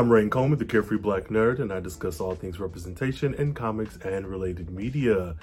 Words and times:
I'm 0.00 0.10
Rain 0.10 0.30
Coleman, 0.30 0.58
the 0.58 0.64
Carefree 0.64 0.96
Black 0.96 1.24
Nerd, 1.24 1.58
and 1.58 1.70
I 1.70 1.78
discuss 1.78 2.20
all 2.20 2.34
things 2.34 2.58
representation 2.58 3.34
in 3.34 3.52
comics 3.52 3.98
and 3.98 4.26
related 4.26 4.70
media. 4.70 5.36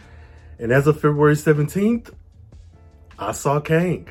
And 0.58 0.72
as 0.72 0.88
of 0.88 0.96
February 0.96 1.36
17th, 1.36 2.12
I 3.20 3.34
saw 3.34 3.60
Kang. 3.60 4.10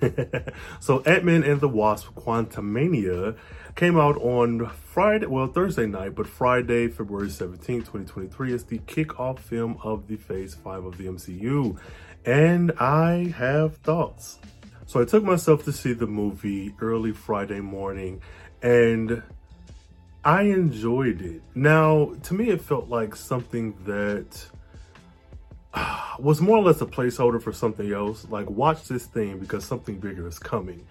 so 0.80 1.00
Ant-Man 1.00 1.44
and 1.44 1.60
the 1.60 1.68
Wasp 1.68 2.14
Quantumania 2.14 3.36
came 3.74 3.98
out 3.98 4.16
on 4.16 4.70
Friday, 4.70 5.26
well, 5.26 5.48
Thursday 5.48 5.84
night, 5.84 6.14
but 6.14 6.26
Friday, 6.26 6.88
February 6.88 7.28
17th, 7.28 7.60
2023 7.60 8.54
is 8.54 8.64
the 8.64 8.78
kickoff 8.78 9.40
film 9.40 9.76
of 9.84 10.08
the 10.08 10.16
Phase 10.16 10.54
5 10.54 10.86
of 10.86 10.96
the 10.96 11.04
MCU. 11.04 11.78
And 12.24 12.72
I 12.80 13.34
have 13.36 13.76
thoughts. 13.76 14.38
So 14.86 15.02
I 15.02 15.04
took 15.04 15.22
myself 15.22 15.66
to 15.66 15.72
see 15.72 15.92
the 15.92 16.06
movie 16.06 16.74
early 16.80 17.12
Friday 17.12 17.60
morning 17.60 18.22
and 18.62 19.22
I 20.24 20.42
enjoyed 20.42 21.20
it. 21.20 21.42
Now, 21.54 22.14
to 22.22 22.34
me, 22.34 22.50
it 22.50 22.62
felt 22.62 22.88
like 22.88 23.16
something 23.16 23.74
that 23.84 24.46
uh, 25.74 26.14
was 26.18 26.40
more 26.40 26.58
or 26.58 26.62
less 26.62 26.80
a 26.80 26.86
placeholder 26.86 27.42
for 27.42 27.52
something 27.52 27.92
else. 27.92 28.26
Like, 28.30 28.48
watch 28.48 28.84
this 28.84 29.06
thing 29.06 29.40
because 29.40 29.64
something 29.64 29.98
bigger 29.98 30.28
is 30.28 30.38
coming. 30.38 30.86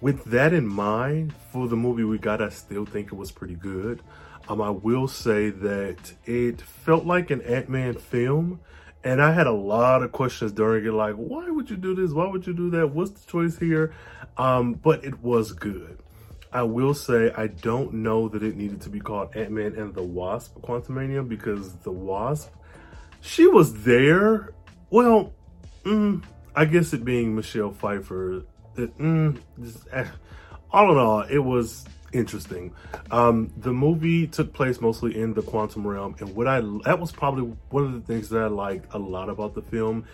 With 0.00 0.24
that 0.26 0.52
in 0.52 0.66
mind, 0.68 1.34
for 1.50 1.66
the 1.66 1.74
movie 1.74 2.04
we 2.04 2.18
got, 2.18 2.40
I 2.40 2.50
still 2.50 2.86
think 2.86 3.08
it 3.08 3.16
was 3.16 3.32
pretty 3.32 3.56
good. 3.56 4.00
Um, 4.48 4.62
I 4.62 4.70
will 4.70 5.08
say 5.08 5.50
that 5.50 6.14
it 6.24 6.60
felt 6.60 7.04
like 7.04 7.30
an 7.30 7.42
Ant-Man 7.42 7.94
film. 7.94 8.60
And 9.02 9.20
I 9.20 9.32
had 9.32 9.46
a 9.46 9.52
lot 9.52 10.02
of 10.02 10.12
questions 10.12 10.52
during 10.52 10.84
it, 10.84 10.92
like, 10.92 11.14
why 11.14 11.50
would 11.50 11.70
you 11.70 11.76
do 11.76 11.94
this? 11.94 12.12
Why 12.12 12.28
would 12.28 12.46
you 12.46 12.52
do 12.52 12.70
that? 12.70 12.88
What's 12.88 13.10
the 13.10 13.30
choice 13.30 13.58
here? 13.58 13.92
Um, 14.36 14.74
but 14.74 15.04
it 15.04 15.20
was 15.20 15.52
good. 15.52 15.98
I 16.52 16.62
will 16.62 16.94
say 16.94 17.32
I 17.36 17.48
don't 17.48 17.94
know 17.94 18.28
that 18.28 18.42
it 18.42 18.56
needed 18.56 18.80
to 18.82 18.90
be 18.90 19.00
called 19.00 19.36
Ant-Man 19.36 19.74
and 19.74 19.94
the 19.94 20.02
Wasp 20.02 20.58
Quantumania 20.60 21.26
because 21.26 21.74
the 21.76 21.92
Wasp, 21.92 22.50
she 23.20 23.46
was 23.46 23.82
there. 23.82 24.54
Well, 24.90 25.32
mm, 25.84 26.22
I 26.54 26.64
guess 26.64 26.92
it 26.92 27.04
being 27.04 27.34
Michelle 27.36 27.72
Pfeiffer, 27.72 28.44
it, 28.76 28.96
mm, 28.98 29.38
just, 29.60 29.86
eh, 29.92 30.06
all 30.70 30.92
in 30.92 30.98
all, 30.98 31.20
it 31.22 31.38
was 31.38 31.84
interesting. 32.12 32.74
Um, 33.10 33.52
the 33.56 33.72
movie 33.72 34.26
took 34.26 34.52
place 34.52 34.80
mostly 34.80 35.18
in 35.18 35.34
the 35.34 35.42
quantum 35.42 35.86
realm, 35.86 36.16
and 36.20 36.34
what 36.34 36.46
I 36.46 36.60
that 36.84 36.98
was 36.98 37.12
probably 37.12 37.44
one 37.70 37.84
of 37.84 37.92
the 37.92 38.00
things 38.00 38.28
that 38.30 38.42
I 38.42 38.46
liked 38.46 38.92
a 38.94 38.98
lot 38.98 39.28
about 39.28 39.54
the 39.54 39.62
film 39.62 40.04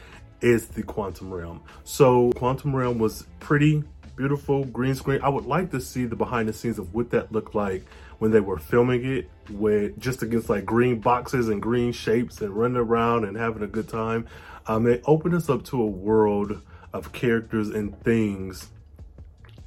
is 0.40 0.68
the 0.68 0.82
quantum 0.82 1.32
realm. 1.32 1.62
So 1.84 2.30
quantum 2.32 2.74
realm 2.74 2.98
was 2.98 3.26
pretty 3.40 3.82
beautiful 4.16 4.64
green 4.64 4.94
screen. 4.94 5.20
I 5.22 5.28
would 5.28 5.46
like 5.46 5.70
to 5.72 5.80
see 5.80 6.04
the 6.04 6.16
behind 6.16 6.48
the 6.48 6.52
scenes 6.52 6.78
of 6.78 6.94
what 6.94 7.10
that 7.10 7.32
looked 7.32 7.54
like 7.54 7.84
when 8.18 8.30
they 8.30 8.40
were 8.40 8.58
filming 8.58 9.04
it 9.04 9.28
with 9.50 9.98
just 9.98 10.22
against 10.22 10.48
like 10.48 10.64
green 10.64 11.00
boxes 11.00 11.48
and 11.48 11.60
green 11.60 11.92
shapes 11.92 12.40
and 12.40 12.56
running 12.56 12.76
around 12.76 13.24
and 13.24 13.36
having 13.36 13.62
a 13.62 13.66
good 13.66 13.88
time. 13.88 14.26
Um, 14.66 14.84
they 14.84 15.00
opened 15.04 15.34
us 15.34 15.50
up 15.50 15.64
to 15.66 15.82
a 15.82 15.86
world 15.86 16.60
of 16.92 17.12
characters 17.12 17.68
and 17.68 17.98
things 18.02 18.70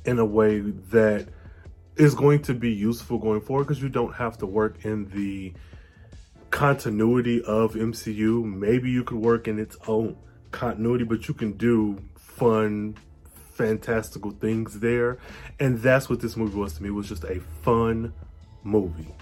in 0.05 0.17
a 0.19 0.25
way 0.25 0.61
that 0.61 1.27
is 1.97 2.15
going 2.15 2.41
to 2.43 2.53
be 2.53 2.71
useful 2.71 3.17
going 3.17 3.41
forward 3.41 3.65
because 3.65 3.81
you 3.81 3.89
don't 3.89 4.13
have 4.15 4.37
to 4.37 4.45
work 4.45 4.85
in 4.85 5.09
the 5.09 5.53
continuity 6.49 7.43
of 7.43 7.73
MCU. 7.73 8.43
Maybe 8.43 8.89
you 8.89 9.03
could 9.03 9.17
work 9.17 9.47
in 9.47 9.59
its 9.59 9.75
own 9.87 10.15
continuity, 10.51 11.03
but 11.03 11.27
you 11.27 11.33
can 11.33 11.53
do 11.53 12.01
fun 12.15 12.95
fantastical 13.57 14.31
things 14.31 14.79
there. 14.79 15.17
And 15.59 15.79
that's 15.79 16.09
what 16.09 16.21
this 16.21 16.37
movie 16.37 16.57
was 16.57 16.73
to 16.73 16.83
me. 16.83 16.89
It 16.89 16.93
was 16.93 17.09
just 17.09 17.23
a 17.23 17.39
fun 17.61 18.13
movie. 18.63 19.13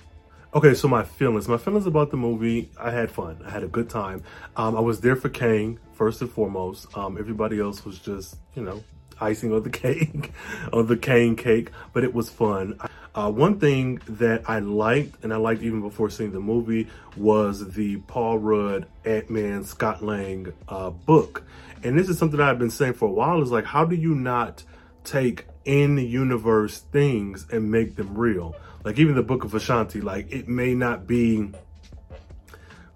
Okay, 0.54 0.73
so 0.73 0.87
my 0.87 1.04
feelings. 1.04 1.48
My 1.48 1.58
feelings 1.58 1.86
about 1.86 2.11
the 2.11 2.17
movie, 2.17 2.70
I 2.80 2.92
had 2.92 3.11
fun. 3.11 3.42
I 3.45 3.49
had 3.49 3.64
a 3.64 3.67
good 3.67 3.89
time. 3.89 4.23
Um, 4.55 4.76
I 4.76 4.80
was 4.80 5.02
there 5.02 5.15
for 5.15 5.30
Kang, 5.30 5.80
first 5.93 6.21
and 6.21 6.32
foremost. 6.32 6.98
Um, 6.98 7.17
everybody 7.17 7.59
else 7.59 7.83
was 7.83 7.99
just, 7.99 8.37
you 8.55 8.61
know, 8.61 8.83
icing 9.20 9.54
on 9.54 9.64
the 9.64 9.70
cake, 9.86 10.32
on 10.71 10.88
the 10.88 10.98
Kang 10.98 11.36
cake, 11.36 11.71
but 11.93 12.04
it 12.04 12.14
was 12.14 12.30
fun. 12.30 12.80
Uh, 13.15 13.31
one 13.31 13.58
thing 13.61 14.02
that 14.09 14.43
I 14.49 14.59
liked, 14.59 15.23
and 15.23 15.33
I 15.33 15.37
liked 15.37 15.61
even 15.61 15.81
before 15.81 16.09
seeing 16.09 16.33
the 16.33 16.42
movie, 16.42 16.89
was 17.15 17.71
the 17.73 17.95
Paul 18.08 18.39
Rudd 18.39 18.87
Ant-Man 19.05 19.64
Scott 19.64 20.03
Lang 20.03 20.52
uh, 20.67 20.89
book. 20.89 21.43
And 21.81 21.98
this 21.98 22.09
is 22.09 22.17
something 22.17 22.42
I've 22.42 22.59
been 22.59 22.70
saying 22.70 22.95
for 22.95 23.08
a 23.08 23.11
while, 23.11 23.42
is 23.42 23.52
like, 23.52 23.64
how 23.64 23.86
do 23.86 23.95
you 23.95 24.14
not 24.15 24.65
take 25.05 25.45
in-universe 25.64 26.80
things 26.92 27.48
and 27.52 27.71
make 27.71 27.95
them 27.95 28.17
real? 28.17 28.53
Like 28.83 28.99
even 28.99 29.15
the 29.15 29.23
Book 29.23 29.45
of 29.45 29.52
Vishanti, 29.52 30.03
like 30.03 30.32
it 30.32 30.49
may 30.49 30.76
not 30.76 31.08
be 31.08 31.52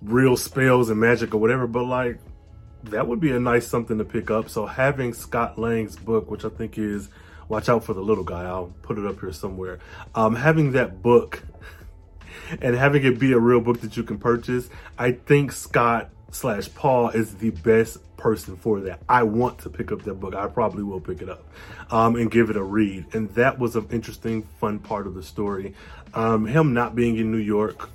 real 0.01 0.35
spells 0.35 0.89
and 0.89 0.99
magic 0.99 1.33
or 1.33 1.37
whatever, 1.37 1.65
but 1.65 1.85
like 1.85 2.19
that 2.83 3.07
would 3.07 3.19
be 3.19 3.31
a 3.31 3.39
nice 3.39 3.67
something 3.67 3.97
to 3.97 4.05
pick 4.05 4.29
up. 4.29 4.49
So 4.49 4.65
having 4.65 5.13
Scott 5.13 5.57
Lang's 5.57 5.95
book, 5.95 6.29
which 6.29 6.43
I 6.43 6.49
think 6.49 6.77
is 6.77 7.09
Watch 7.49 7.67
Out 7.67 7.83
for 7.83 7.93
the 7.93 8.01
Little 8.01 8.23
Guy, 8.23 8.43
I'll 8.43 8.71
put 8.83 8.97
it 8.97 9.05
up 9.05 9.19
here 9.19 9.33
somewhere. 9.33 9.79
Um, 10.15 10.35
having 10.35 10.71
that 10.73 11.01
book 11.01 11.43
and 12.61 12.75
having 12.75 13.03
it 13.03 13.19
be 13.19 13.33
a 13.33 13.39
real 13.39 13.59
book 13.59 13.81
that 13.81 13.97
you 13.97 14.03
can 14.03 14.19
purchase, 14.19 14.69
I 14.97 15.13
think 15.13 15.51
Scott 15.51 16.11
slash 16.31 16.73
Paul 16.73 17.09
is 17.09 17.35
the 17.35 17.49
best 17.49 17.97
person 18.17 18.55
for 18.55 18.81
that. 18.81 19.01
I 19.09 19.23
want 19.23 19.59
to 19.59 19.69
pick 19.69 19.91
up 19.91 20.03
that 20.03 20.15
book. 20.15 20.35
I 20.35 20.47
probably 20.47 20.83
will 20.83 20.99
pick 20.99 21.21
it 21.23 21.29
up 21.29 21.43
um, 21.89 22.15
and 22.15 22.29
give 22.29 22.51
it 22.51 22.55
a 22.55 22.63
read. 22.63 23.07
And 23.13 23.29
that 23.31 23.57
was 23.57 23.75
an 23.75 23.87
interesting, 23.91 24.43
fun 24.59 24.79
part 24.79 25.07
of 25.07 25.15
the 25.15 25.23
story. 25.23 25.73
Um, 26.13 26.45
him 26.45 26.73
not 26.73 26.95
being 26.95 27.17
in 27.17 27.31
New 27.31 27.37
York, 27.37 27.89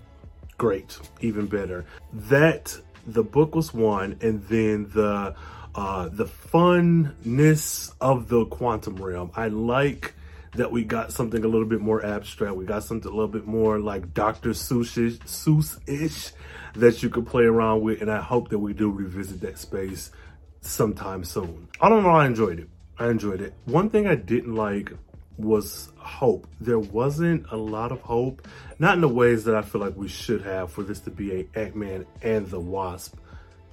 great, 0.58 0.98
even 1.20 1.46
better. 1.46 1.84
That 2.12 2.76
the 3.06 3.22
book 3.22 3.54
was 3.54 3.72
one, 3.72 4.18
and 4.20 4.42
then 4.48 4.90
the 4.94 5.36
uh, 5.74 6.08
the 6.08 6.26
funness 6.26 7.92
of 8.00 8.28
the 8.28 8.46
quantum 8.46 8.96
realm. 8.96 9.30
I 9.34 9.48
like 9.48 10.14
that 10.54 10.70
we 10.70 10.84
got 10.84 11.12
something 11.12 11.44
a 11.44 11.48
little 11.48 11.66
bit 11.66 11.80
more 11.80 12.04
abstract. 12.04 12.54
We 12.54 12.64
got 12.64 12.84
something 12.84 13.10
a 13.10 13.14
little 13.14 13.28
bit 13.28 13.46
more 13.46 13.80
like 13.80 14.14
Dr. 14.14 14.50
Seuss-ish 14.50 16.32
that 16.74 17.02
you 17.02 17.10
could 17.10 17.26
play 17.26 17.44
around 17.44 17.82
with. 17.82 18.00
And 18.00 18.10
I 18.10 18.20
hope 18.20 18.50
that 18.50 18.58
we 18.58 18.72
do 18.72 18.90
revisit 18.90 19.40
that 19.40 19.58
space 19.58 20.12
sometime 20.60 21.24
soon. 21.24 21.68
I 21.80 21.88
don't 21.88 22.04
know. 22.04 22.10
I 22.10 22.26
enjoyed 22.26 22.60
it. 22.60 22.68
I 22.98 23.08
enjoyed 23.08 23.40
it. 23.40 23.54
One 23.64 23.90
thing 23.90 24.06
I 24.06 24.14
didn't 24.14 24.54
like 24.54 24.92
was 25.36 25.90
hope. 25.96 26.46
There 26.60 26.78
wasn't 26.78 27.46
a 27.50 27.56
lot 27.56 27.90
of 27.90 28.00
hope, 28.02 28.46
not 28.78 28.94
in 28.94 29.00
the 29.00 29.08
ways 29.08 29.44
that 29.44 29.56
I 29.56 29.62
feel 29.62 29.80
like 29.80 29.96
we 29.96 30.06
should 30.06 30.42
have 30.42 30.70
for 30.70 30.84
this 30.84 31.00
to 31.00 31.10
be 31.10 31.32
a 31.32 31.58
Ant-Man 31.58 32.06
and 32.22 32.46
the 32.48 32.60
Wasp 32.60 33.16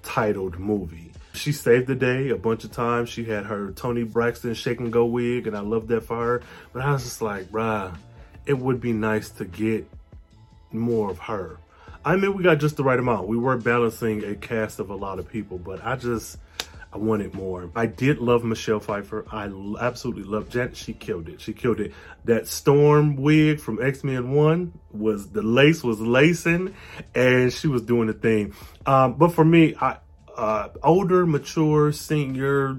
titled 0.01 0.57
movie. 0.57 1.11
She 1.33 1.51
saved 1.51 1.87
the 1.87 1.95
day 1.95 2.29
a 2.29 2.35
bunch 2.35 2.63
of 2.63 2.71
times. 2.71 3.09
She 3.09 3.23
had 3.25 3.45
her 3.45 3.71
Toni 3.71 4.03
Braxton 4.03 4.53
shake 4.53 4.79
and 4.79 4.91
go 4.91 5.05
wig, 5.05 5.47
and 5.47 5.55
I 5.55 5.61
loved 5.61 5.87
that 5.89 6.01
for 6.01 6.17
her. 6.17 6.43
But 6.73 6.83
I 6.83 6.91
was 6.91 7.03
just 7.03 7.21
like, 7.21 7.45
bruh, 7.45 7.95
it 8.45 8.57
would 8.57 8.81
be 8.81 8.93
nice 8.93 9.29
to 9.31 9.45
get 9.45 9.87
more 10.71 11.09
of 11.09 11.19
her. 11.19 11.57
I 12.03 12.15
mean, 12.15 12.35
we 12.35 12.43
got 12.43 12.59
just 12.59 12.77
the 12.77 12.83
right 12.83 12.97
amount. 12.97 13.27
We 13.27 13.37
were 13.37 13.57
balancing 13.57 14.23
a 14.23 14.35
cast 14.35 14.79
of 14.79 14.89
a 14.89 14.95
lot 14.95 15.19
of 15.19 15.29
people, 15.29 15.59
but 15.59 15.85
I 15.85 15.95
just, 15.95 16.37
I 16.91 16.97
wanted 16.97 17.33
more. 17.35 17.69
I 17.75 17.85
did 17.85 18.17
love 18.17 18.43
Michelle 18.43 18.79
Pfeiffer. 18.79 19.25
I 19.31 19.51
absolutely 19.79 20.23
loved 20.23 20.51
Janet. 20.51 20.75
She 20.75 20.93
killed 20.93 21.29
it. 21.29 21.39
She 21.39 21.53
killed 21.53 21.79
it. 21.79 21.93
That 22.25 22.47
storm 22.47 23.17
wig 23.17 23.59
from 23.59 23.81
X-Men 23.81 24.31
1 24.31 24.73
was, 24.91 25.29
the 25.29 25.43
lace 25.43 25.83
was 25.83 25.99
lacing 25.99 26.73
and 27.13 27.53
she 27.53 27.67
was 27.67 27.83
doing 27.83 28.07
the 28.07 28.13
thing. 28.13 28.55
Um, 28.85 29.13
but 29.13 29.29
for 29.33 29.45
me, 29.45 29.75
I, 29.79 29.97
uh, 30.37 30.69
older, 30.83 31.25
mature, 31.25 31.91
senior 31.91 32.77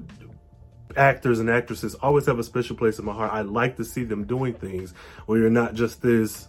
actors 0.97 1.39
and 1.39 1.49
actresses 1.49 1.95
always 1.97 2.27
have 2.27 2.39
a 2.39 2.45
special 2.45 2.77
place 2.77 2.99
in 2.99 3.05
my 3.05 3.13
heart. 3.13 3.33
I 3.33 3.43
like 3.43 3.77
to 3.77 3.85
see 3.85 4.05
them 4.05 4.25
doing 4.25 4.55
things 4.55 4.93
where 5.27 5.39
you're 5.39 5.51
not 5.51 5.75
just 5.75 6.03
this 6.03 6.49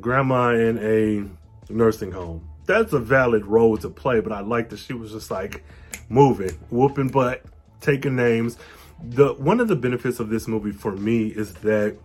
grandma 0.00 0.50
in 0.50 0.78
a 0.78 1.72
nursing 1.72 2.12
home. 2.12 2.48
That's 2.66 2.92
a 2.92 2.98
valid 2.98 3.46
role 3.46 3.76
to 3.78 3.88
play, 3.88 4.20
but 4.20 4.32
I 4.32 4.40
like 4.40 4.70
that 4.70 4.78
she 4.78 4.92
was 4.92 5.12
just 5.12 5.30
like 5.30 5.64
moving, 6.08 6.58
whooping 6.70 7.08
butt, 7.08 7.44
taking 7.80 8.16
names. 8.16 8.58
The 9.02 9.34
one 9.34 9.60
of 9.60 9.68
the 9.68 9.76
benefits 9.76 10.20
of 10.20 10.30
this 10.30 10.48
movie 10.48 10.72
for 10.72 10.92
me 10.92 11.28
is 11.28 11.54
that 11.54 11.96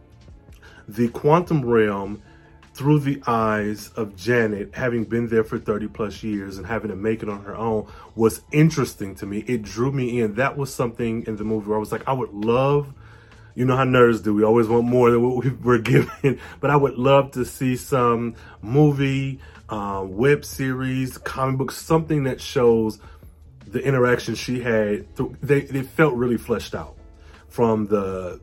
the 0.88 1.07
quantum 1.09 1.63
realm 1.63 2.21
through 2.73 3.00
the 3.00 3.21
eyes 3.27 3.89
of 3.95 4.15
Janet, 4.15 4.73
having 4.73 5.03
been 5.03 5.27
there 5.27 5.44
for 5.44 5.59
30 5.59 5.88
plus 5.88 6.23
years 6.23 6.57
and 6.57 6.65
having 6.65 6.89
to 6.89 6.95
make 6.95 7.21
it 7.21 7.29
on 7.29 7.44
her 7.44 7.56
own 7.56 7.88
was 8.15 8.41
interesting 8.51 9.15
to 9.15 9.25
me. 9.25 9.39
It 9.39 9.62
drew 9.62 9.91
me 9.91 10.21
in. 10.21 10.35
That 10.35 10.57
was 10.57 10.73
something 10.73 11.25
in 11.27 11.35
the 11.35 11.44
movie 11.44 11.68
where 11.68 11.77
I 11.77 11.79
was 11.79 11.91
like, 11.91 12.07
I 12.07 12.13
would 12.13 12.33
love, 12.33 12.94
you 13.56 13.65
know 13.65 13.75
how 13.75 13.83
nerds 13.83 14.23
do. 14.23 14.33
We 14.33 14.44
always 14.44 14.68
want 14.68 14.85
more 14.85 15.12
than 15.12 15.21
what 15.21 15.44
we 15.44 15.51
were 15.63 15.79
given, 15.79 16.39
but 16.59 16.69
I 16.69 16.75
would 16.75 16.97
love 16.97 17.31
to 17.31 17.44
see 17.44 17.75
some 17.75 18.35
movie, 18.62 19.39
uh, 19.67 20.06
web 20.07 20.45
series, 20.45 21.17
comic 21.17 21.57
book, 21.57 21.71
something 21.71 22.24
that 22.24 22.39
shows 22.39 23.00
the 23.67 23.79
interaction 23.83 24.35
she 24.35 24.62
had. 24.62 25.07
They, 25.41 25.62
they 25.62 25.83
felt 25.83 26.13
really 26.15 26.38
fleshed 26.38 26.74
out 26.74 26.95
from 27.50 27.88
the 27.88 28.39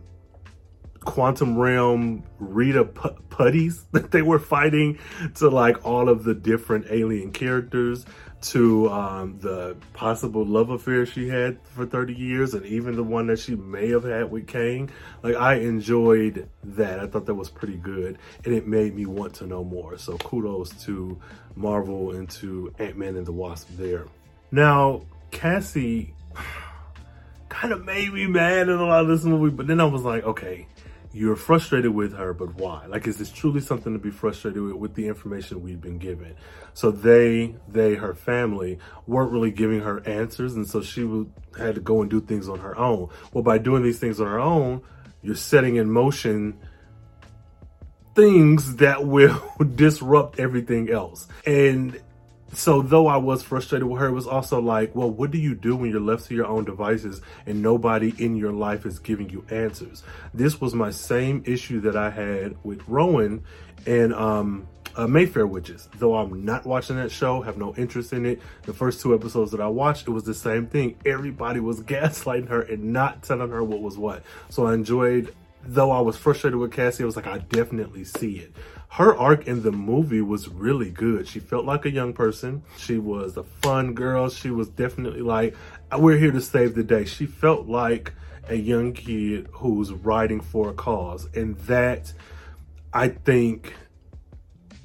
quantum 1.01 1.57
realm 1.57 2.25
Rita 2.39 2.85
putties 2.85 3.85
that 3.93 4.11
they 4.11 4.23
were 4.23 4.39
fighting 4.39 4.99
to 5.37 5.49
like 5.49 5.85
all 5.87 6.09
of 6.09 6.25
the 6.25 6.35
different 6.35 6.87
alien 6.91 7.33
characters 7.33 8.05
to 8.41 8.89
um, 8.91 9.39
the 9.41 9.77
possible 9.95 10.45
love 10.45 10.71
affair 10.71 11.05
she 11.05 11.29
had 11.29 11.59
for 11.65 11.85
30 11.85 12.15
years 12.15 12.55
and 12.55 12.65
even 12.67 12.95
the 12.95 13.03
one 13.03 13.27
that 13.27 13.39
she 13.39 13.57
may 13.57 13.89
have 13.91 14.05
had 14.05 14.31
with 14.31 14.47
Kang. 14.47 14.91
Like 15.23 15.35
I 15.35 15.55
enjoyed 15.55 16.49
that. 16.63 17.01
I 17.01 17.07
thought 17.07 17.27
that 17.27 17.35
was 17.35 17.51
pretty 17.51 17.77
good 17.77 18.19
and 18.45 18.55
it 18.55 18.67
made 18.67 18.95
me 18.95 19.07
want 19.07 19.35
to 19.35 19.47
know 19.47 19.65
more. 19.65 19.99
So 19.99 20.17
kudos 20.19 20.71
to 20.85 21.19
Marvel 21.57 22.13
and 22.13 22.31
to 22.31 22.73
Ant-Man 22.79 23.17
and 23.17 23.27
the 23.27 23.33
Wasp 23.33 23.69
there. 23.77 24.07
Now, 24.51 25.03
Cassie 25.31 26.15
kind 27.49 27.73
of 27.73 27.85
made 27.85 28.13
me 28.13 28.27
mad 28.27 28.69
in 28.69 28.79
a 28.79 28.85
lot 28.85 29.03
of 29.03 29.09
this 29.09 29.25
movie, 29.25 29.55
but 29.55 29.67
then 29.67 29.81
I 29.81 29.85
was 29.85 30.03
like, 30.03 30.25
okay, 30.25 30.67
you're 31.13 31.37
frustrated 31.37 31.93
with 31.93 32.15
her, 32.15 32.35
but 32.35 32.55
why? 32.55 32.87
Like, 32.87 33.07
is 33.07 33.17
this 33.17 33.31
truly 33.31 33.61
something 33.61 33.93
to 33.93 33.99
be 33.99 34.11
frustrated 34.11 34.63
with, 34.63 34.75
with 34.75 34.95
the 34.95 35.09
information 35.09 35.63
we've 35.63 35.81
been 35.81 35.99
given? 35.99 36.35
So 36.75 36.91
they, 36.91 37.57
they, 37.67 37.95
her 37.95 38.15
family 38.15 38.79
weren't 39.07 39.33
really 39.33 39.51
giving 39.51 39.81
her 39.81 40.07
answers. 40.07 40.55
And 40.55 40.69
so 40.69 40.83
she 40.83 41.05
would, 41.05 41.33
had 41.57 41.77
to 41.77 41.81
go 41.81 42.03
and 42.03 42.11
do 42.11 42.21
things 42.21 42.49
on 42.49 42.61
her 42.61 42.77
own. 42.77 43.09
Well, 43.33 43.43
by 43.43 43.59
doing 43.59 43.83
these 43.83 43.99
things 43.99 44.21
on 44.21 44.27
her 44.27 44.41
own, 44.41 44.83
you're 45.23 45.35
setting 45.35 45.77
in 45.77 45.91
motion 45.91 46.59
things 48.15 48.77
that 48.77 49.07
will 49.07 49.41
disrupt 49.75 50.39
everything 50.39 50.91
else. 50.91 51.27
And 51.47 52.01
so 52.53 52.83
though 52.83 53.07
I 53.07 53.17
was 53.17 53.43
frustrated 53.43 53.87
with 53.87 54.01
her, 54.01 54.07
it 54.07 54.13
was 54.13 54.27
also 54.27 54.61
like, 54.61 54.95
well, 54.95 55.11
what 55.11 55.31
do 55.31 55.39
you 55.39 55.55
do 55.55 55.77
when 55.77 55.91
you're 55.91 56.01
left 56.01 56.27
to 56.27 56.35
your 56.35 56.47
own 56.47 56.65
devices 56.65 57.21
and 57.47 57.63
nobody 57.63 58.15
in 58.19 58.37
your 58.37 58.53
life 58.53 58.87
is 58.87 58.99
giving 58.99 59.29
you 59.29 59.45
answers? 59.51 60.03
This 60.33 60.61
was 60.61 60.75
my 60.75 60.91
same 60.91 61.43
issue 61.47 61.81
that 61.83 61.97
I 61.97 62.11
had 62.11 62.57
with 62.65 62.83
Rowan 62.89 63.45
and 63.87 64.15
um, 64.15 64.67
uh, 64.97 65.07
Mayfair 65.07 65.47
Witches. 65.47 65.89
Though 65.99 66.17
I'm 66.17 66.45
not 66.45 66.65
watching 66.65 66.97
that 66.97 67.11
show, 67.11 67.43
have 67.43 67.59
no 67.59 67.75
interest 67.75 68.13
in 68.13 68.25
it. 68.25 68.41
The 68.63 68.73
first 68.73 69.03
two 69.03 69.15
episodes 69.15 69.51
that 69.53 69.61
I 69.61 69.69
watched, 69.69 70.09
it 70.09 70.11
was 70.11 70.25
the 70.25 70.35
same 70.35 70.67
thing. 70.67 70.97
Everybody 71.05 71.61
was 71.61 71.81
gaslighting 71.83 72.49
her 72.49 72.63
and 72.63 72.93
not 72.93 73.23
telling 73.23 73.51
her 73.51 73.63
what 73.63 73.81
was 73.81 73.99
what. 73.99 74.23
So 74.49 74.67
I 74.67 74.75
enjoyed 74.75 75.35
though 75.65 75.91
I 75.91 76.01
was 76.01 76.17
frustrated 76.17 76.59
with 76.59 76.73
Cassie, 76.73 77.03
I 77.03 77.07
was 77.07 77.17
like, 77.17 77.27
I 77.27 77.39
definitely 77.39 78.05
see 78.05 78.37
it. 78.37 78.53
Her 78.91 79.17
arc 79.17 79.47
in 79.47 79.63
the 79.63 79.71
movie 79.71 80.23
was 80.23 80.49
really 80.49 80.91
good. 80.91 81.29
She 81.29 81.41
felt 81.41 81.65
like 81.65 81.85
a 81.85 81.91
young 81.91 82.13
person. 82.13 82.63
She 82.79 82.99
was 82.99 83.37
a 83.37 83.45
fun 83.45 83.95
girl. 83.95 84.31
She 84.31 84.51
was 84.51 84.69
definitely 84.69 85.21
like, 85.21 85.55
we're 85.97 86.19
here 86.19 86.33
to 86.33 86.41
save 86.41 86.75
the 86.75 86.83
day. 86.83 87.05
She 87.05 87.27
felt 87.27 87.69
like 87.69 88.13
a 88.49 88.57
young 88.57 88.95
kid 88.95 89.49
who's 89.53 89.93
riding 89.93 90.41
for 90.41 90.71
a 90.71 90.73
cause. 90.73 91.29
And 91.35 91.57
that, 91.61 92.13
I 92.93 93.09
think, 93.09 93.75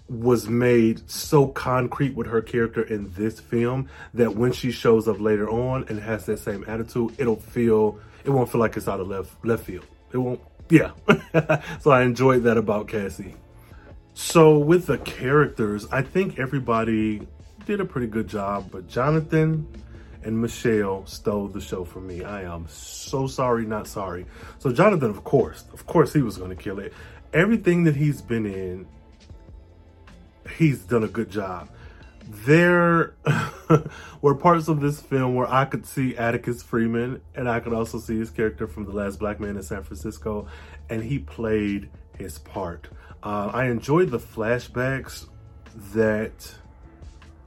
was 0.09 0.49
made 0.49 1.09
so 1.09 1.47
concrete 1.47 2.13
with 2.13 2.27
her 2.27 2.41
character 2.41 2.83
in 2.83 3.11
this 3.13 3.39
film 3.39 3.89
that 4.13 4.35
when 4.35 4.51
she 4.51 4.71
shows 4.71 5.07
up 5.07 5.19
later 5.19 5.49
on 5.49 5.85
and 5.87 5.99
has 5.99 6.25
that 6.25 6.39
same 6.39 6.65
attitude, 6.67 7.15
it'll 7.17 7.37
feel, 7.37 7.99
it 8.25 8.29
won't 8.29 8.51
feel 8.51 8.59
like 8.59 8.75
it's 8.75 8.87
out 8.87 8.99
of 8.99 9.07
left, 9.07 9.43
left 9.45 9.63
field. 9.63 9.85
It 10.11 10.17
won't 10.17 10.41
yeah. 10.69 10.91
so 11.81 11.91
I 11.91 12.03
enjoyed 12.03 12.43
that 12.43 12.57
about 12.57 12.87
Cassie. 12.87 13.35
So 14.13 14.57
with 14.57 14.85
the 14.85 14.97
characters, 14.99 15.87
I 15.91 16.01
think 16.01 16.39
everybody 16.39 17.27
did 17.65 17.79
a 17.79 17.85
pretty 17.85 18.07
good 18.07 18.27
job, 18.27 18.69
but 18.71 18.87
Jonathan 18.87 19.67
and 20.23 20.39
Michelle 20.39 21.05
stole 21.05 21.47
the 21.47 21.61
show 21.61 21.83
for 21.83 21.99
me. 21.99 22.23
I 22.23 22.43
am 22.43 22.67
so 22.67 23.27
sorry, 23.27 23.65
not 23.65 23.87
sorry. 23.87 24.25
So 24.59 24.71
Jonathan, 24.71 25.09
of 25.09 25.23
course, 25.23 25.65
of 25.73 25.85
course 25.85 26.13
he 26.13 26.21
was 26.21 26.37
going 26.37 26.49
to 26.49 26.55
kill 26.55 26.79
it. 26.79 26.93
Everything 27.33 27.83
that 27.85 27.95
he's 27.95 28.21
been 28.21 28.45
in, 28.45 28.87
he's 30.57 30.79
done 30.79 31.03
a 31.03 31.07
good 31.07 31.29
job 31.29 31.69
there 32.29 33.15
were 34.21 34.35
parts 34.35 34.67
of 34.67 34.79
this 34.79 35.01
film 35.01 35.35
where 35.35 35.51
I 35.51 35.65
could 35.65 35.85
see 35.85 36.15
Atticus 36.17 36.63
Freeman 36.63 37.21
and 37.35 37.49
I 37.49 37.59
could 37.59 37.73
also 37.73 37.99
see 37.99 38.17
his 38.17 38.29
character 38.29 38.67
from 38.67 38.85
The 38.85 38.91
Last 38.91 39.19
Black 39.19 39.39
Man 39.39 39.57
in 39.57 39.63
San 39.63 39.83
Francisco, 39.83 40.47
and 40.89 41.03
he 41.03 41.19
played 41.19 41.89
his 42.17 42.39
part. 42.39 42.87
Uh, 43.23 43.49
I 43.53 43.65
enjoyed 43.65 44.09
the 44.09 44.19
flashbacks 44.19 45.27
that 45.93 46.53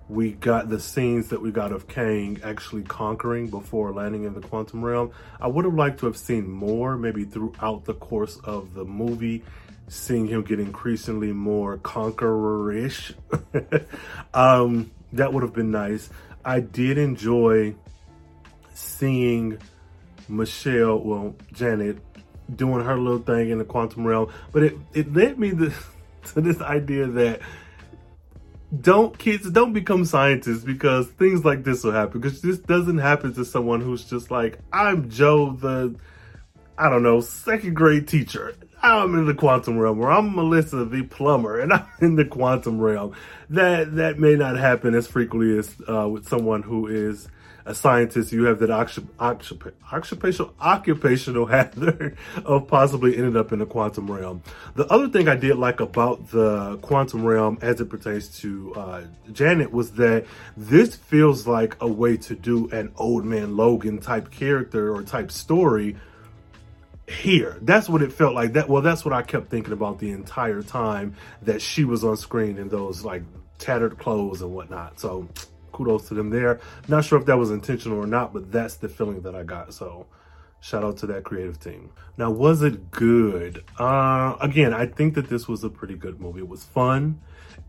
we 0.08 0.32
got 0.32 0.70
the 0.70 0.80
scenes 0.80 1.28
that 1.28 1.42
we 1.42 1.50
got 1.50 1.72
of 1.72 1.86
Kang 1.86 2.40
actually 2.42 2.82
conquering 2.82 3.48
before 3.48 3.92
landing 3.92 4.24
in 4.24 4.34
the 4.34 4.40
quantum 4.40 4.84
realm. 4.84 5.10
I 5.40 5.48
would 5.48 5.64
have 5.64 5.74
liked 5.74 6.00
to 6.00 6.06
have 6.06 6.16
seen 6.16 6.48
more, 6.48 6.96
maybe 6.96 7.24
throughout 7.24 7.84
the 7.84 7.94
course 7.94 8.38
of 8.44 8.72
the 8.74 8.84
movie 8.84 9.42
seeing 9.88 10.26
him 10.26 10.42
get 10.42 10.58
increasingly 10.58 11.32
more 11.32 11.76
conqueror-ish. 11.78 13.12
um, 14.34 14.90
that 15.12 15.32
would 15.32 15.42
have 15.42 15.52
been 15.52 15.70
nice. 15.70 16.10
I 16.44 16.60
did 16.60 16.98
enjoy 16.98 17.74
seeing 18.74 19.58
Michelle, 20.28 20.98
well, 20.98 21.36
Janet, 21.52 21.98
doing 22.54 22.84
her 22.84 22.96
little 22.98 23.18
thing 23.18 23.50
in 23.50 23.58
the 23.58 23.64
quantum 23.64 24.06
realm, 24.06 24.32
but 24.52 24.62
it, 24.62 24.76
it 24.94 25.12
led 25.12 25.38
me 25.38 25.50
to, 25.50 25.72
to 26.34 26.40
this 26.40 26.60
idea 26.60 27.06
that 27.06 27.40
don't 28.80 29.16
kids 29.16 29.48
don't 29.50 29.72
become 29.72 30.04
scientists 30.04 30.64
because 30.64 31.06
things 31.06 31.44
like 31.44 31.64
this 31.64 31.84
will 31.84 31.92
happen. 31.92 32.20
Because 32.20 32.42
this 32.42 32.58
doesn't 32.58 32.98
happen 32.98 33.32
to 33.34 33.44
someone 33.44 33.80
who's 33.80 34.04
just 34.04 34.30
like 34.30 34.58
i'm 34.72 35.08
joe 35.08 35.52
the 35.52 35.94
i 36.76 36.90
don't 36.90 37.02
know 37.02 37.20
second 37.20 37.74
grade 37.74 38.08
teacher. 38.08 38.54
I'm 38.82 39.14
in 39.14 39.26
the 39.26 39.34
quantum 39.34 39.78
realm, 39.78 40.00
or 40.00 40.12
I'm 40.12 40.34
Melissa 40.34 40.84
the 40.84 41.02
plumber, 41.02 41.58
and 41.58 41.72
I'm 41.72 41.86
in 42.00 42.16
the 42.16 42.24
quantum 42.24 42.78
realm. 42.78 43.14
That 43.50 43.96
that 43.96 44.18
may 44.18 44.34
not 44.34 44.56
happen 44.56 44.94
as 44.94 45.06
frequently 45.06 45.58
as 45.58 45.74
uh, 45.88 46.08
with 46.08 46.28
someone 46.28 46.62
who 46.62 46.86
is 46.86 47.28
a 47.66 47.74
scientist. 47.74 48.32
You 48.32 48.44
have 48.44 48.60
that 48.60 48.70
occupational 48.70 50.54
occupational 50.62 51.46
hazard 51.50 52.16
of 52.44 52.68
possibly 52.68 53.16
ending 53.16 53.36
up 53.36 53.52
in 53.52 53.58
the 53.58 53.66
quantum 53.66 54.10
realm. 54.10 54.42
The 54.74 54.86
other 54.86 55.08
thing 55.08 55.28
I 55.28 55.36
did 55.36 55.56
like 55.56 55.80
about 55.80 56.30
the 56.30 56.78
quantum 56.78 57.24
realm 57.24 57.58
as 57.60 57.80
it 57.80 57.90
pertains 57.90 58.28
to 58.40 58.72
uh, 58.74 59.02
Janet 59.32 59.72
was 59.72 59.92
that 59.92 60.24
this 60.56 60.94
feels 60.94 61.46
like 61.46 61.76
a 61.80 61.88
way 61.88 62.16
to 62.18 62.34
do 62.34 62.70
an 62.70 62.92
old 62.96 63.24
man 63.24 63.56
Logan 63.56 63.98
type 63.98 64.30
character 64.30 64.94
or 64.94 65.02
type 65.02 65.30
story 65.30 65.96
here. 67.08 67.58
That's 67.62 67.88
what 67.88 68.02
it 68.02 68.12
felt 68.12 68.34
like. 68.34 68.52
That 68.54 68.68
well, 68.68 68.82
that's 68.82 69.04
what 69.04 69.12
I 69.12 69.22
kept 69.22 69.50
thinking 69.50 69.72
about 69.72 69.98
the 69.98 70.12
entire 70.12 70.62
time 70.62 71.16
that 71.42 71.60
she 71.60 71.84
was 71.84 72.04
on 72.04 72.16
screen 72.16 72.58
in 72.58 72.68
those 72.68 73.04
like 73.04 73.22
tattered 73.58 73.98
clothes 73.98 74.42
and 74.42 74.52
whatnot. 74.52 75.00
So 75.00 75.28
kudos 75.76 76.08
to 76.08 76.14
them 76.14 76.30
there. 76.30 76.60
Not 76.88 77.04
sure 77.04 77.18
if 77.18 77.26
that 77.26 77.36
was 77.36 77.50
intentional 77.50 77.98
or 77.98 78.06
not, 78.06 78.32
but 78.32 78.50
that's 78.50 78.76
the 78.76 78.88
feeling 78.88 79.20
that 79.22 79.34
I 79.34 79.42
got. 79.42 79.74
So 79.74 80.06
shout 80.60 80.82
out 80.82 80.96
to 80.98 81.06
that 81.08 81.24
creative 81.24 81.60
team. 81.60 81.90
Now, 82.16 82.30
was 82.30 82.62
it 82.62 82.90
good? 82.90 83.62
Uh, 83.78 84.36
again, 84.40 84.72
I 84.72 84.86
think 84.86 85.14
that 85.14 85.28
this 85.28 85.46
was 85.46 85.64
a 85.64 85.68
pretty 85.68 85.94
good 85.94 86.20
movie. 86.20 86.40
It 86.40 86.48
was 86.48 86.64
fun. 86.64 87.20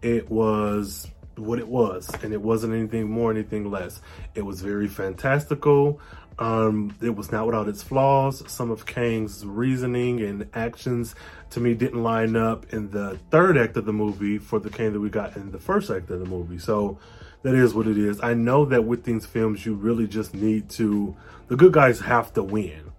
It 0.01 0.31
was 0.31 1.07
what 1.35 1.59
it 1.59 1.67
was, 1.67 2.09
and 2.23 2.33
it 2.33 2.41
wasn't 2.41 2.73
anything 2.73 3.09
more, 3.09 3.29
anything 3.29 3.69
less. 3.69 4.01
It 4.35 4.41
was 4.43 4.61
very 4.61 4.87
fantastical. 4.87 5.99
Um, 6.39 6.95
it 7.01 7.15
was 7.15 7.31
not 7.31 7.47
without 7.47 7.67
its 7.67 7.81
flaws. 7.81 8.43
Some 8.51 8.69
of 8.69 8.85
Kang's 8.85 9.43
reasoning 9.43 10.21
and 10.21 10.47
actions 10.53 11.15
to 11.49 11.59
me 11.59 11.73
didn't 11.73 12.03
line 12.03 12.35
up 12.35 12.71
in 12.71 12.91
the 12.91 13.17
third 13.31 13.57
act 13.57 13.75
of 13.77 13.85
the 13.85 13.93
movie 13.93 14.37
for 14.37 14.59
the 14.59 14.69
Kang 14.69 14.93
that 14.93 14.99
we 14.99 15.09
got 15.09 15.35
in 15.35 15.51
the 15.51 15.57
first 15.59 15.89
act 15.89 16.11
of 16.11 16.19
the 16.19 16.25
movie. 16.25 16.59
So 16.59 16.99
that 17.41 17.55
is 17.55 17.73
what 17.73 17.87
it 17.87 17.97
is. 17.97 18.21
I 18.21 18.33
know 18.33 18.65
that 18.65 18.83
with 18.83 19.03
these 19.03 19.25
films, 19.25 19.65
you 19.65 19.73
really 19.73 20.07
just 20.07 20.33
need 20.33 20.69
to, 20.71 21.15
the 21.47 21.55
good 21.55 21.73
guys 21.73 21.99
have 22.01 22.33
to 22.33 22.43
win. 22.43 22.91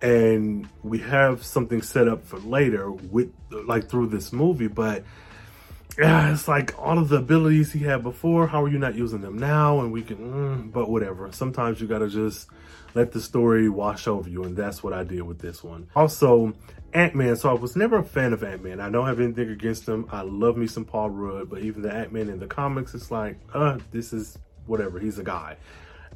And 0.00 0.68
we 0.82 0.98
have 0.98 1.44
something 1.44 1.82
set 1.82 2.06
up 2.08 2.24
for 2.24 2.38
later 2.38 2.90
with, 2.90 3.32
like 3.50 3.88
through 3.88 4.08
this 4.08 4.32
movie, 4.32 4.68
but 4.68 5.04
yeah, 5.98 6.32
it's 6.32 6.46
like 6.48 6.78
all 6.78 6.98
of 6.98 7.08
the 7.08 7.16
abilities 7.16 7.72
he 7.72 7.80
had 7.80 8.02
before, 8.02 8.46
how 8.46 8.62
are 8.62 8.68
you 8.68 8.78
not 8.78 8.94
using 8.94 9.20
them 9.20 9.38
now? 9.38 9.80
And 9.80 9.92
we 9.92 10.02
can, 10.02 10.16
mm, 10.18 10.72
but 10.72 10.90
whatever. 10.90 11.30
Sometimes 11.32 11.80
you 11.80 11.86
gotta 11.86 12.08
just 12.08 12.48
let 12.94 13.12
the 13.12 13.20
story 13.20 13.68
wash 13.68 14.06
over 14.06 14.28
you, 14.28 14.44
and 14.44 14.56
that's 14.56 14.82
what 14.82 14.92
I 14.92 15.04
did 15.04 15.22
with 15.22 15.38
this 15.38 15.62
one. 15.62 15.88
Also, 15.94 16.54
Ant-Man, 16.92 17.36
so 17.36 17.50
I 17.50 17.52
was 17.52 17.76
never 17.76 17.98
a 17.98 18.04
fan 18.04 18.32
of 18.32 18.42
Ant-Man. 18.42 18.80
I 18.80 18.90
don't 18.90 19.06
have 19.06 19.20
anything 19.20 19.50
against 19.50 19.86
him. 19.86 20.06
I 20.10 20.22
love 20.22 20.56
me 20.56 20.66
some 20.66 20.84
Paul 20.84 21.10
Rudd, 21.10 21.50
but 21.50 21.60
even 21.60 21.82
the 21.82 21.92
Ant-Man 21.92 22.28
in 22.28 22.38
the 22.38 22.46
comics, 22.46 22.94
it's 22.94 23.10
like, 23.10 23.38
uh, 23.52 23.78
this 23.90 24.12
is 24.12 24.38
whatever, 24.66 24.98
he's 24.98 25.18
a 25.18 25.24
guy. 25.24 25.56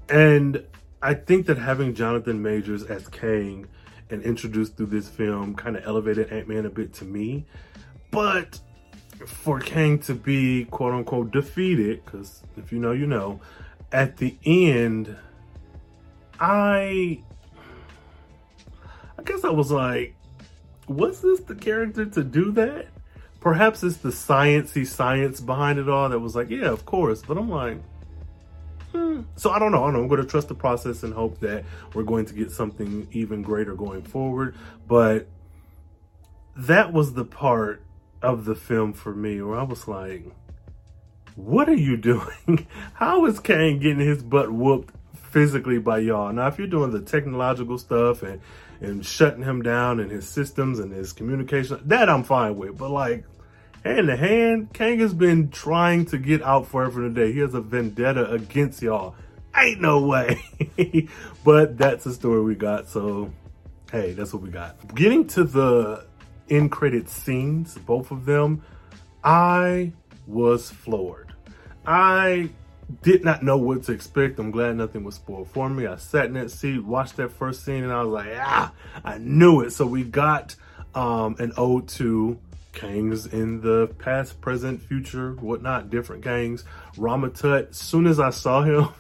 And 0.09 0.65
I 1.03 1.15
think 1.15 1.47
that 1.47 1.59
having 1.59 1.95
Jonathan 1.95 2.43
Majors 2.43 2.83
as 2.85 3.09
Kang 3.09 3.67
and 4.11 4.23
introduced 4.23 4.77
through 4.77 4.87
this 4.87 5.09
film 5.09 5.55
kind 5.55 5.77
of 5.77 5.85
elevated 5.87 6.33
Ant-Man 6.33 6.67
a 6.67 6.71
bit 6.71 6.93
to 6.95 7.05
me. 7.05 7.47
But 8.11 8.59
for 9.27 9.61
Kang 9.61 9.99
to 10.01 10.15
be 10.15 10.65
quote 10.67 10.93
unquote 10.95 11.31
defeated, 11.31 12.05
because 12.05 12.43
if 12.57 12.73
you 12.73 12.79
know, 12.79 12.93
you 12.93 13.07
know, 13.07 13.41
at 13.93 14.17
the 14.17 14.37
end, 14.45 15.17
I 16.39 17.23
I 19.19 19.23
guess 19.25 19.45
I 19.45 19.51
was 19.51 19.71
like, 19.71 20.15
was 20.89 21.21
this 21.21 21.41
the 21.41 21.55
character 21.55 22.07
to 22.07 22.25
do 22.25 22.53
that? 22.53 22.89
Perhaps 23.41 23.83
it's 23.83 23.99
the 23.99 24.11
sciencey 24.11 24.87
science 24.87 25.41
behind 25.41 25.79
it 25.79 25.89
all 25.89 26.09
that 26.09 26.19
was 26.19 26.37
like, 26.37 26.51
yeah, 26.51 26.69
of 26.69 26.85
course. 26.85 27.23
But 27.23 27.39
I'm 27.39 27.49
like, 27.49 27.79
hmm. 28.93 29.23
So 29.37 29.51
I 29.51 29.59
don't 29.59 29.73
know. 29.73 29.83
I 29.83 29.87
don't 29.87 29.95
know. 29.95 30.03
I'm 30.03 30.09
going 30.09 30.21
to 30.21 30.27
trust 30.27 30.49
the 30.49 30.55
process 30.55 31.03
and 31.03 31.15
hope 31.15 31.41
that 31.41 31.65
we're 31.95 32.03
going 32.03 32.27
to 32.27 32.35
get 32.35 32.51
something 32.51 33.09
even 33.13 33.43
greater 33.43 33.75
going 33.75 34.03
forward. 34.03 34.57
But 34.87 35.29
that 36.57 36.93
was 36.93 37.15
the 37.15 37.25
part 37.25 37.83
of 38.23 38.45
the 38.45 38.55
film 38.55 38.93
for 38.93 39.15
me 39.15 39.41
where 39.41 39.59
I 39.59 39.63
was 39.63 39.89
like, 39.89 40.25
what 41.37 41.69
are 41.69 41.75
you 41.75 41.97
doing? 41.97 42.67
How 42.95 43.27
is 43.27 43.41
Kang 43.41 43.79
getting 43.79 44.01
his 44.01 44.23
butt 44.23 44.53
whooped 44.53 44.95
physically 45.15 45.79
by 45.79 45.99
y'all? 45.99 46.33
Now, 46.33 46.49
if 46.49 46.59
you're 46.59 46.67
doing 46.67 46.91
the 46.91 47.01
technological 47.01 47.79
stuff 47.79 48.23
and 48.23 48.41
and 48.83 49.05
shutting 49.05 49.43
him 49.43 49.61
down 49.61 50.01
and 50.01 50.11
his 50.11 50.27
systems 50.27 50.79
and 50.79 50.91
his 50.91 51.13
communication, 51.13 51.79
that 51.85 52.09
I'm 52.09 52.25
fine 52.25 52.57
with. 52.57 52.79
But 52.79 52.91
like 52.91 53.25
hand 53.85 54.07
to 54.07 54.17
hand, 54.17 54.73
Kang 54.73 55.01
has 55.01 55.13
been 55.13 55.51
trying 55.51 56.07
to 56.07 56.19
get 56.19 56.43
out 56.43 56.67
forever 56.67 57.03
today. 57.03 57.33
He 57.33 57.41
has 57.41 57.53
a 57.53 57.61
vendetta 57.61 58.31
against 58.31 58.81
y'all. 58.81 59.15
Ain't 59.55 59.81
no 59.83 60.07
way. 60.07 60.43
but 61.45 61.77
that's 61.77 62.05
the 62.05 62.13
story 62.15 62.43
we 62.43 62.55
got. 62.55 62.89
So 62.89 63.31
hey, 63.93 64.13
that's 64.13 64.33
what 64.33 64.43
we 64.43 64.51
got. 64.51 64.95
Getting 64.95 65.27
to 65.29 65.45
the 65.45 66.07
end 66.51 66.71
credit 66.71 67.09
scenes, 67.09 67.77
both 67.79 68.11
of 68.11 68.27
them, 68.27 68.63
I 69.23 69.93
was 70.27 70.71
floored. 70.71 71.33
I 71.87 72.51
did 73.03 73.25
not 73.25 73.43
know 73.43 73.57
what 73.57 73.85
to 73.85 73.93
expect. 73.93 74.39
I'm 74.39 74.51
glad 74.51 74.77
nothing 74.77 75.05
was 75.05 75.15
spoiled 75.15 75.49
for 75.49 75.69
me. 75.69 75.87
I 75.87 75.97
sat 75.97 76.27
in 76.27 76.35
that 76.35 76.51
seat, 76.51 76.85
watched 76.85 77.17
that 77.17 77.33
first 77.33 77.65
scene, 77.65 77.85
and 77.85 77.93
I 77.93 78.03
was 78.03 78.13
like, 78.13 78.33
ah, 78.37 78.73
I 79.05 79.19
knew 79.19 79.61
it. 79.61 79.71
So 79.71 79.87
we 79.87 80.05
got 80.05 80.57
um, 80.95 81.37
an 81.39 81.53
ode 81.57 81.89
to 81.89 82.39
Kangs 82.73 83.33
in 83.33 83.61
the 83.61 83.89
past, 83.99 84.41
present, 84.41 84.81
future, 84.81 85.33
whatnot, 85.33 85.91
different 85.91 86.25
Kangs. 86.25 86.65
Rama 86.97 87.31
Tut, 87.31 87.75
soon 87.75 88.07
as 88.07 88.21
I 88.21 88.31
saw 88.31 88.63
him, 88.63 88.89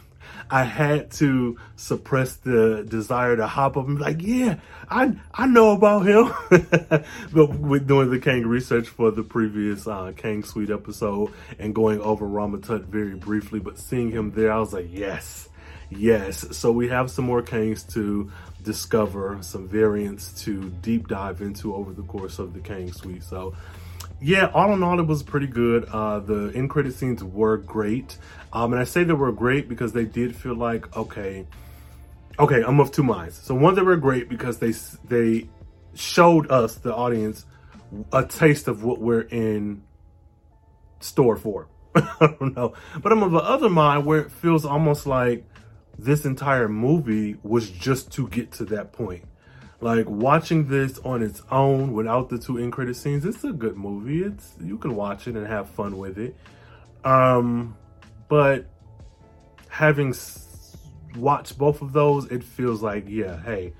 I 0.50 0.64
had 0.64 1.10
to 1.12 1.58
suppress 1.76 2.36
the 2.36 2.84
desire 2.88 3.36
to 3.36 3.46
hop 3.46 3.76
up 3.76 3.86
and 3.86 3.98
be 3.98 4.02
like, 4.02 4.22
yeah, 4.22 4.56
I 4.88 5.12
I 5.32 5.46
know 5.46 5.72
about 5.72 6.06
him. 6.06 6.32
but 7.32 7.50
with 7.50 7.86
doing 7.86 8.10
the 8.10 8.18
Kang 8.18 8.46
research 8.46 8.88
for 8.88 9.10
the 9.10 9.22
previous 9.22 9.86
uh, 9.86 10.12
Kang 10.16 10.42
Suite 10.42 10.70
episode 10.70 11.32
and 11.58 11.74
going 11.74 12.00
over 12.00 12.26
Ramatut 12.26 12.84
very 12.86 13.14
briefly, 13.14 13.60
but 13.60 13.78
seeing 13.78 14.10
him 14.10 14.32
there, 14.32 14.52
I 14.52 14.58
was 14.58 14.72
like, 14.72 14.88
yes, 14.90 15.48
yes. 15.90 16.56
So 16.56 16.72
we 16.72 16.88
have 16.88 17.10
some 17.10 17.24
more 17.24 17.42
Kangs 17.42 17.90
to 17.94 18.30
discover, 18.62 19.38
some 19.40 19.68
variants 19.68 20.44
to 20.44 20.70
deep 20.82 21.08
dive 21.08 21.40
into 21.40 21.74
over 21.74 21.92
the 21.92 22.02
course 22.02 22.38
of 22.38 22.52
the 22.54 22.60
Kang 22.60 22.92
Suite. 22.92 23.22
So 23.22 23.54
yeah, 24.20 24.50
all 24.52 24.72
in 24.72 24.82
all, 24.82 24.98
it 25.00 25.06
was 25.06 25.22
pretty 25.22 25.46
good. 25.46 25.86
Uh, 25.86 26.20
the 26.20 26.52
end 26.54 26.70
credit 26.70 26.94
scenes 26.94 27.24
were 27.24 27.56
great. 27.56 28.18
Um, 28.52 28.72
and 28.72 28.80
I 28.80 28.84
say 28.84 29.04
they 29.04 29.12
were 29.12 29.32
great 29.32 29.68
because 29.68 29.92
they 29.92 30.04
did 30.04 30.36
feel 30.36 30.54
like, 30.54 30.94
okay, 30.96 31.46
okay, 32.38 32.62
I'm 32.62 32.80
of 32.80 32.92
two 32.92 33.02
minds. 33.02 33.36
So 33.36 33.54
one, 33.54 33.74
they 33.74 33.82
were 33.82 33.96
great 33.96 34.28
because 34.28 34.58
they, 34.58 34.72
they 35.08 35.48
showed 35.94 36.50
us, 36.50 36.76
the 36.76 36.94
audience, 36.94 37.46
a 38.12 38.24
taste 38.24 38.68
of 38.68 38.84
what 38.84 39.00
we're 39.00 39.22
in 39.22 39.82
store 41.00 41.36
for. 41.36 41.68
I 41.94 42.34
don't 42.38 42.54
know. 42.54 42.74
But 43.02 43.12
I'm 43.12 43.22
of 43.22 43.32
the 43.32 43.38
other 43.38 43.70
mind 43.70 44.04
where 44.04 44.20
it 44.20 44.30
feels 44.30 44.64
almost 44.64 45.06
like 45.06 45.44
this 45.98 46.24
entire 46.24 46.68
movie 46.68 47.36
was 47.42 47.70
just 47.70 48.12
to 48.12 48.28
get 48.28 48.52
to 48.52 48.64
that 48.66 48.92
point. 48.92 49.24
Like 49.80 50.08
watching 50.08 50.66
this 50.66 50.98
on 50.98 51.22
its 51.22 51.42
own 51.50 51.92
without 51.92 52.28
the 52.28 52.38
two 52.38 52.58
end 52.58 52.72
credit 52.72 52.96
scenes, 52.96 53.24
it's 53.24 53.44
a 53.44 53.52
good 53.52 53.76
movie. 53.76 54.22
It's 54.22 54.54
you 54.60 54.76
can 54.76 54.94
watch 54.94 55.26
it 55.26 55.36
and 55.36 55.46
have 55.46 55.70
fun 55.70 55.96
with 55.96 56.18
it. 56.18 56.36
Um, 57.02 57.76
but 58.28 58.66
having 59.68 60.14
watched 61.16 61.56
both 61.56 61.80
of 61.80 61.92
those, 61.94 62.26
it 62.26 62.44
feels 62.44 62.82
like 62.82 63.06
yeah, 63.08 63.40
hey, 63.42 63.72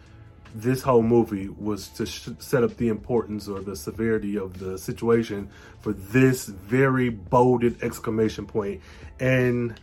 this 0.55 0.83
whole 0.83 1.03
movie 1.03 1.49
was 1.49 1.89
to 1.89 2.07
set 2.07 2.65
up 2.65 2.77
the 2.77 2.89
importance 2.89 3.47
or 3.47 3.61
the 3.61 3.77
severity 3.77 4.39
of 4.39 4.59
the 4.59 4.79
situation 4.79 5.49
for 5.81 5.93
this 5.93 6.47
very 6.47 7.09
bolded 7.09 7.83
exclamation 7.83 8.47
point 8.47 8.81
and 9.21 9.79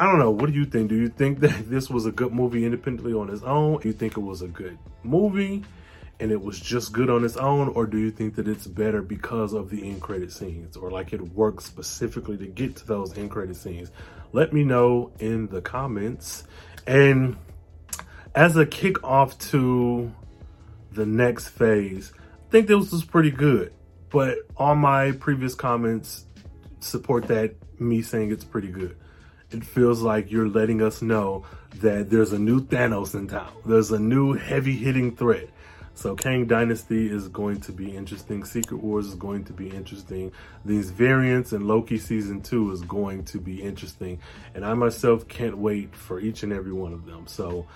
I 0.00 0.06
don't 0.06 0.18
know. 0.18 0.30
What 0.30 0.50
do 0.50 0.58
you 0.58 0.64
think? 0.64 0.88
Do 0.88 0.96
you 0.96 1.10
think 1.10 1.40
that 1.40 1.68
this 1.68 1.90
was 1.90 2.06
a 2.06 2.10
good 2.10 2.32
movie 2.32 2.64
independently 2.64 3.12
on 3.12 3.28
its 3.28 3.42
own? 3.42 3.80
Do 3.80 3.88
you 3.88 3.92
think 3.92 4.16
it 4.16 4.20
was 4.20 4.40
a 4.40 4.48
good 4.48 4.78
movie 5.02 5.62
and 6.18 6.32
it 6.32 6.40
was 6.40 6.58
just 6.58 6.94
good 6.94 7.10
on 7.10 7.22
its 7.22 7.36
own? 7.36 7.68
Or 7.68 7.84
do 7.84 7.98
you 7.98 8.10
think 8.10 8.36
that 8.36 8.48
it's 8.48 8.66
better 8.66 9.02
because 9.02 9.52
of 9.52 9.68
the 9.68 9.86
end 9.86 10.00
credit 10.00 10.32
scenes 10.32 10.74
or 10.74 10.90
like 10.90 11.12
it 11.12 11.20
works 11.20 11.66
specifically 11.66 12.38
to 12.38 12.46
get 12.46 12.76
to 12.76 12.86
those 12.86 13.16
end 13.18 13.30
credit 13.30 13.56
scenes? 13.56 13.90
Let 14.32 14.54
me 14.54 14.64
know 14.64 15.12
in 15.18 15.48
the 15.48 15.60
comments. 15.60 16.44
And 16.86 17.36
as 18.34 18.56
a 18.56 18.64
kickoff 18.64 19.36
to 19.50 20.10
the 20.92 21.04
next 21.04 21.48
phase, 21.48 22.10
I 22.16 22.50
think 22.50 22.68
this 22.68 22.90
was 22.90 23.04
pretty 23.04 23.32
good. 23.32 23.74
But 24.08 24.38
all 24.56 24.76
my 24.76 25.12
previous 25.12 25.54
comments 25.54 26.24
support 26.78 27.28
that 27.28 27.54
me 27.78 28.00
saying 28.00 28.32
it's 28.32 28.44
pretty 28.44 28.68
good 28.68 28.96
it 29.50 29.64
feels 29.64 30.00
like 30.00 30.30
you're 30.30 30.48
letting 30.48 30.82
us 30.82 31.02
know 31.02 31.44
that 31.76 32.10
there's 32.10 32.32
a 32.32 32.38
new 32.38 32.60
Thanos 32.60 33.14
in 33.14 33.28
town. 33.28 33.52
There's 33.64 33.90
a 33.90 33.98
new 33.98 34.34
heavy 34.34 34.76
hitting 34.76 35.16
threat. 35.16 35.48
So 35.94 36.14
Kang 36.14 36.46
Dynasty 36.46 37.10
is 37.10 37.28
going 37.28 37.60
to 37.62 37.72
be 37.72 37.94
interesting. 37.94 38.44
Secret 38.44 38.78
Wars 38.78 39.06
is 39.06 39.14
going 39.16 39.44
to 39.44 39.52
be 39.52 39.68
interesting. 39.68 40.32
These 40.64 40.90
variants 40.90 41.52
and 41.52 41.66
Loki 41.66 41.98
season 41.98 42.40
two 42.40 42.70
is 42.72 42.80
going 42.82 43.24
to 43.24 43.38
be 43.38 43.60
interesting. 43.60 44.20
And 44.54 44.64
I 44.64 44.72
myself 44.74 45.28
can't 45.28 45.58
wait 45.58 45.94
for 45.94 46.18
each 46.18 46.42
and 46.42 46.52
every 46.52 46.72
one 46.72 46.94
of 46.94 47.06
them. 47.06 47.26
So 47.26 47.66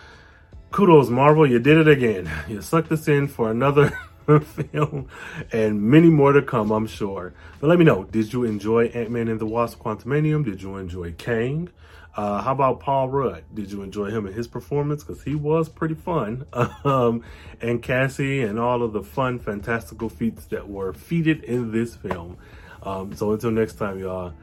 kudos 0.70 1.10
Marvel, 1.10 1.46
you 1.46 1.58
did 1.58 1.76
it 1.76 1.88
again. 1.88 2.30
You 2.48 2.62
sucked 2.62 2.92
us 2.92 3.08
in 3.08 3.28
for 3.28 3.50
another 3.50 3.98
film 4.40 5.08
and 5.52 5.82
many 5.82 6.08
more 6.08 6.32
to 6.32 6.42
come, 6.42 6.70
I'm 6.70 6.86
sure. 6.86 7.34
But 7.60 7.68
let 7.68 7.78
me 7.78 7.84
know, 7.84 8.04
did 8.04 8.32
you 8.32 8.44
enjoy 8.44 8.86
Ant-Man 8.86 9.28
and 9.28 9.40
the 9.40 9.46
Wasp 9.46 9.78
Quantumanium? 9.80 10.44
Did 10.44 10.62
you 10.62 10.76
enjoy 10.76 11.12
Kang? 11.12 11.70
Uh, 12.16 12.40
how 12.42 12.52
about 12.52 12.80
Paul 12.80 13.08
Rudd? 13.08 13.44
Did 13.52 13.72
you 13.72 13.82
enjoy 13.82 14.10
him 14.10 14.26
and 14.26 14.34
his 14.34 14.46
performance? 14.46 15.02
Because 15.02 15.24
he 15.24 15.34
was 15.34 15.68
pretty 15.68 15.94
fun. 15.94 16.46
Um, 16.84 17.22
and 17.62 17.82
Cassie 17.82 18.42
and 18.42 18.58
all 18.58 18.82
of 18.82 18.92
the 18.92 19.02
fun, 19.02 19.38
fantastical 19.38 20.10
feats 20.10 20.44
that 20.46 20.68
were 20.68 20.92
feated 20.92 21.42
in 21.44 21.72
this 21.72 21.96
film. 21.96 22.36
Um, 22.82 23.14
so 23.14 23.32
until 23.32 23.50
next 23.50 23.74
time, 23.74 23.98
y'all, 23.98 24.34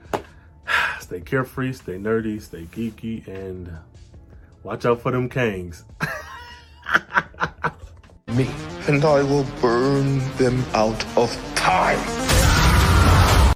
stay 0.99 1.21
carefree, 1.21 1.73
stay 1.73 1.97
nerdy, 1.97 2.41
stay 2.41 2.63
geeky, 2.63 3.27
and 3.27 3.71
watch 4.63 4.85
out 4.85 5.01
for 5.01 5.11
them 5.11 5.29
Kangs. 5.29 5.83
Me 8.35 8.47
and 8.91 9.05
I 9.05 9.23
will 9.23 9.45
burn 9.61 10.19
them 10.35 10.65
out 10.73 11.05
of 11.15 11.31
time. 11.55 12.20